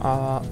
[0.00, 0.42] あ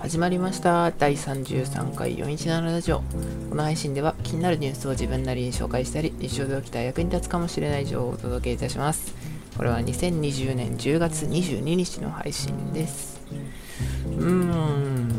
[0.00, 0.90] 始まりました。
[0.90, 3.02] 第33回417ラジオ。
[3.48, 9.14] この配信では気になるニュースを自分なりに紹介したり日常で起きた役に立つかもしれない情報をお届けいたします。
[9.56, 13.20] これは2020年10月22日の配信です。
[14.06, 15.10] うーん。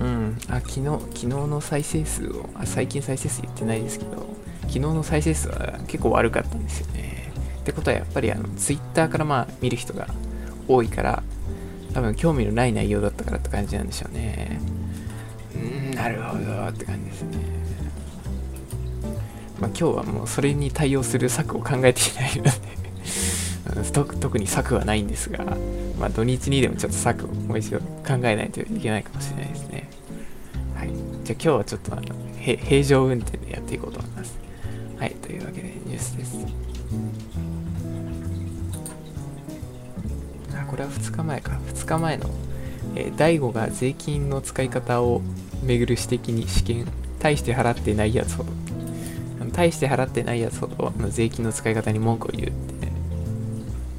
[0.00, 0.38] うん。
[0.48, 4.26] あ昨日昨日の再生数をあ最近再生数言ってないですけど
[4.62, 7.32] 昨日の再生数は結構悪かったんですよね。
[7.60, 10.06] ってことはやっぱりあの Twitter からまあ見る人が
[10.68, 11.22] 多いから
[11.92, 14.60] 多分興味のない内容だったからって感じなんでしょうね。
[15.54, 17.38] うーん、なるほどって感じですね。
[19.60, 22.50] まあ今日はもうそれに対応する策を考えていないので
[23.92, 25.44] 特特に策はないんですが、
[25.98, 27.84] まあ土日にでもちょっと策をもう一度考
[28.22, 29.88] えないといけないかもしれないですね。
[30.74, 30.88] はい。
[31.24, 34.38] じゃあ今日はちょっとあの平常運転でやっていこうと思います。
[34.98, 35.14] はい。
[35.22, 36.36] というわけでニュースです。
[40.80, 41.52] れは2日前か。
[41.68, 42.30] 2日前の、
[42.96, 45.22] えー、大悟が税金の使い方を
[45.62, 46.86] めぐる指摘に試験。
[47.18, 48.50] 大して払ってないやつほど。
[49.52, 52.88] 大して払ってないやつほど税金の使い方に文句を言うって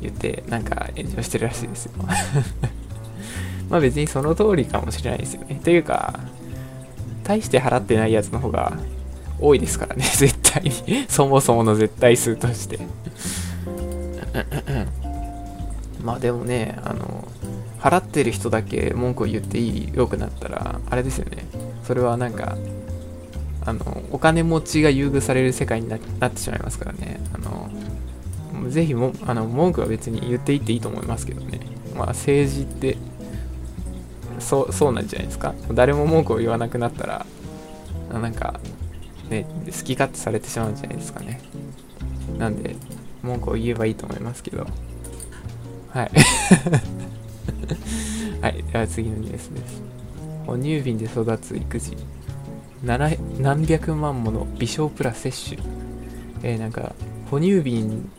[0.02, 1.94] 言ってなんか炎上してるらしいですよ。
[3.70, 5.60] まあ別にその通りかもしれないですよね。
[5.64, 6.20] というか
[7.24, 8.74] 大して払ってないやつの方が
[9.40, 10.04] 多いですからね。
[10.04, 11.06] 絶対に。
[11.10, 12.80] そもそもの絶対数として。
[16.04, 17.28] まあでもね、あの、
[17.80, 21.46] 払ってる人だけ文句を言っていいよくなったら、あれですよね。
[21.84, 22.58] それはなんか、
[23.66, 26.00] あの、お金持ちが優遇される世界になっ
[26.32, 27.20] てしまいますからね。
[27.34, 31.60] あの、ぜひも、あの、文句は別に言っていっていいと思いますけどね。
[31.96, 32.98] まあ政治って、
[34.40, 35.54] そう、そうなんじゃないですか。
[35.72, 37.26] 誰も文句を言わなくなったら、
[38.12, 38.60] なんか、
[39.30, 41.42] ね、好き勝手されてしまうんじゃないですかね。
[42.38, 42.76] なんで、
[43.22, 44.68] 文句を言えばいいと思いますけど。
[45.94, 46.12] はい。
[48.42, 48.64] はい。
[48.64, 49.82] では次のニュースです。
[50.46, 51.98] 哺乳瓶で育つ育児。
[52.84, 55.62] 何百万もの微小プラ摂取。
[56.44, 56.96] えー、なんか、
[57.30, 58.10] 哺乳瓶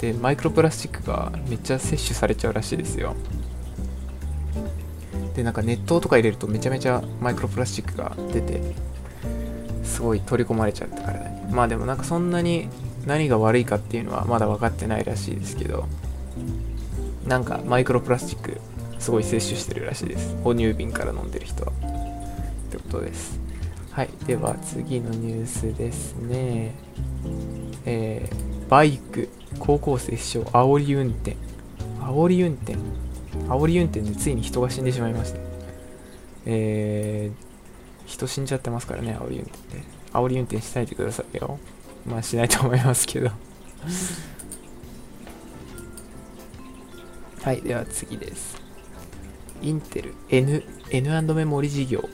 [0.00, 3.14] でマイクロプラスチックがめっちゃ摂取されちゃうらしいですよ。
[5.34, 8.60] で、なんか熱湯とか入れるとめちゃめちゃマイクロプラスチックが出て、
[9.82, 11.48] すごい取り込まれちゃうったからね。
[11.50, 12.68] まあでもなんかそんなに
[13.06, 15.86] 何が悪いかっていうのはまだ分かってないらしいですけど、
[17.26, 18.60] なんかマイクロプラスチック
[18.98, 20.36] すごい摂取してるらしいです。
[20.42, 21.72] 哺乳瓶から飲んでる人は。
[21.72, 23.38] ってことです。
[23.90, 24.08] はい。
[24.26, 26.74] では次のニュースですね。
[27.84, 29.28] えー、バイク。
[29.58, 31.36] 高校生死傷煽り運転。
[32.00, 32.76] 煽り運転？
[33.48, 35.40] 煽り運転でついに人が死んでしまいました
[36.46, 41.58] えー、人死んじゃってますからね煽り運転で煽り運転しないでくださいよ。
[42.06, 43.30] まあしないと思いますけど。
[47.44, 48.56] はい、では次です。
[49.60, 52.08] インテル N、N& メモリ事業。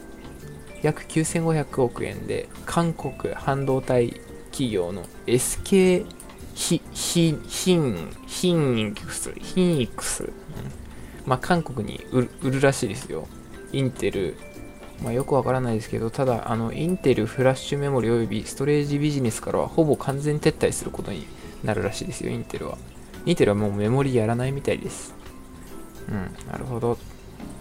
[0.83, 4.21] 約9500億円で、韓国半導体
[4.51, 6.05] 企業の SK
[6.55, 10.33] ヒ、ヒ、ヒン、ヒンイクス、ヒンイクス。
[11.25, 13.29] まあ、韓国に売るらしいですよ。
[13.73, 14.37] インテル、
[15.01, 21.29] まあ、よくわからないですけど、ただ、あの、インテルフラッシュメモリ及びストレージビジネスからはほぼ完全撤退することに
[21.63, 22.77] なるらしいですよ、インテルは。
[23.27, 25.20] インテルはもうメモリやらないみたいです。
[26.09, 26.99] うん、なるほど。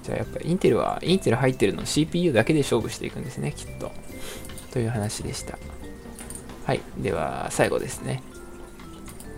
[0.03, 3.91] じゃあやっぱインテルは、インテル入ってるの CPU だけで勝負していくんですね、きっと。
[4.71, 5.57] という話でした。
[6.65, 6.81] はい。
[6.97, 8.21] では、最後ですね。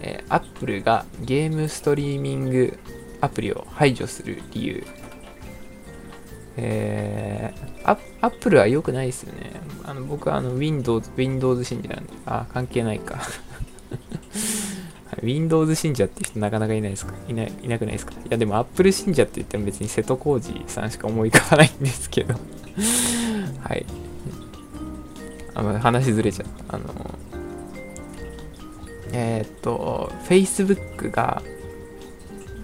[0.02, 2.78] えー、Apple がゲームストリーミング
[3.22, 4.84] アプリを排除する理由。
[6.58, 9.52] えー、Apple は良くないですよね。
[9.86, 12.14] あの僕はあの Windows、Windows 信者なんで。
[12.26, 13.22] あ、関係ないか
[15.22, 17.14] Windows 信者って人なかなかいないですか？
[17.28, 18.14] いないいなくないですか？
[18.14, 22.34] いやでも Apple 信者って言っても別に瀬戸康史さんしか思い浮かばないんですけど
[23.64, 23.86] はい。
[25.54, 26.76] あの話ずれちゃった。
[26.76, 26.86] あの、
[29.12, 31.44] えー、っと、Facebook が、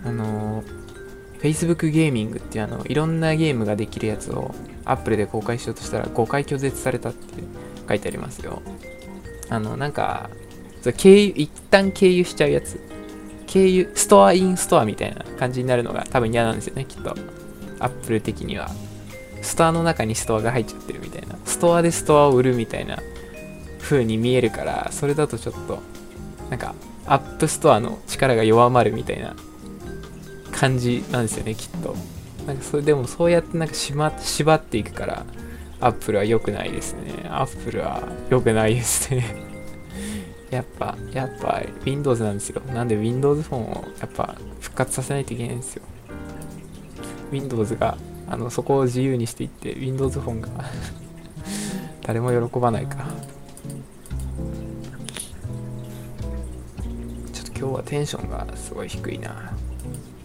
[0.05, 0.63] あの、
[1.41, 4.55] Facebook ゲーミングっていうあの、いろんなゲームができるやつを
[4.85, 7.43] Apple で公開しようとしたら誤解拒絶されたって
[7.89, 8.61] 書いてありますよ。
[9.49, 10.29] あの、なんか、
[10.81, 12.79] そ経由、一旦経由しちゃうやつ。
[13.47, 17.15] 経由、ストアインストアみたいな感じになるのが多分嫌なんですよね、きっと。
[17.79, 18.69] アップル的には。
[19.41, 21.37] ストアの中にストアが入っちゃってるみたいな。
[21.45, 22.99] ストアでストアを売るみたいな
[23.81, 25.79] 風に見えるから、それだとちょっと、
[26.49, 29.33] なんか、 App Store の力が弱まるみたいな
[30.51, 31.95] 感じなんですよね、きっと。
[32.45, 35.25] なんかそれでもそうやってなんか縛縛っていくから、
[35.79, 37.27] アップルは良くないですね。
[37.29, 39.46] アップルは良くないですね
[40.49, 42.61] やっぱ、やっぱ Windows なんですよ。
[42.73, 45.83] なんで Windows フォンをやっぱ復活させないといけないんですよ。
[47.31, 47.97] Windows が
[48.29, 50.49] あのそこを自由にしていって Windows フォンが
[52.03, 53.07] 誰も喜ばないか。
[57.33, 59.53] ちょっと今日はテンションがすごい低いな。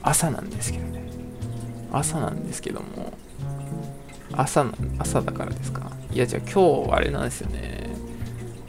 [0.03, 1.03] 朝なんですけどね。
[1.93, 3.13] 朝なんですけども
[4.33, 4.65] 朝
[4.99, 5.91] 朝だからですか。
[6.13, 7.91] いやじゃあ今日あれなんですよね。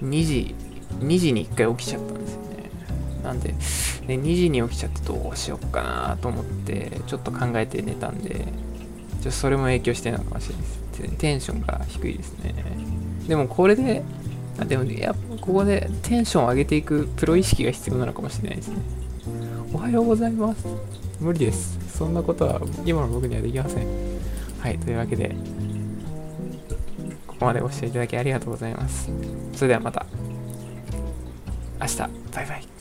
[0.01, 0.55] 2時
[0.99, 2.69] 2時に1回起きちゃったんですよね。
[3.23, 3.55] なんで、ね、
[4.07, 8.45] 2時に起きちゃってどうしよっかなと思ってちょっと考えて寝たんで
[9.21, 10.83] ちょそれも影響してるのかもしれないです。
[11.17, 12.53] テンションが低いですね。
[13.27, 14.03] でもこれで
[14.59, 18.77] あでもやっぱここでテンションを上げていくプロ意識が必要なのかもしれないですね。
[19.73, 20.67] おはようございます。
[21.19, 21.79] 無理です。
[21.97, 23.87] そんなことは今の僕にはできません。
[24.59, 25.35] はいというわけで
[27.27, 29.09] ここまでご視聴いただきありがとうございます。
[29.53, 30.02] それではまた。
[31.83, 31.97] 明日。
[32.33, 32.72] バイバイ。